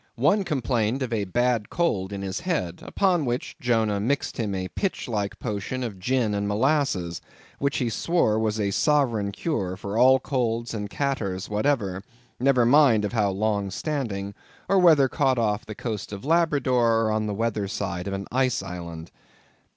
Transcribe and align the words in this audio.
One 0.15 0.43
complained 0.43 1.03
of 1.03 1.13
a 1.13 1.25
bad 1.25 1.69
cold 1.69 2.11
in 2.11 2.23
his 2.23 2.39
head, 2.39 2.81
upon 2.83 3.23
which 3.23 3.55
Jonah 3.61 3.99
mixed 3.99 4.37
him 4.37 4.55
a 4.55 4.67
pitch 4.69 5.07
like 5.07 5.37
potion 5.37 5.83
of 5.83 5.99
gin 5.99 6.33
and 6.33 6.47
molasses, 6.47 7.21
which 7.59 7.77
he 7.77 7.87
swore 7.87 8.39
was 8.39 8.59
a 8.59 8.71
sovereign 8.71 9.31
cure 9.31 9.77
for 9.77 9.99
all 9.99 10.19
colds 10.19 10.73
and 10.73 10.89
catarrhs 10.89 11.49
whatsoever, 11.51 12.01
never 12.39 12.65
mind 12.65 13.05
of 13.05 13.13
how 13.13 13.29
long 13.29 13.69
standing, 13.69 14.33
or 14.67 14.79
whether 14.79 15.07
caught 15.07 15.37
off 15.37 15.67
the 15.67 15.75
coast 15.75 16.11
of 16.11 16.25
Labrador, 16.25 17.01
or 17.01 17.11
on 17.11 17.27
the 17.27 17.35
weather 17.35 17.67
side 17.67 18.07
of 18.07 18.13
an 18.15 18.25
ice 18.31 18.63
island. 18.63 19.11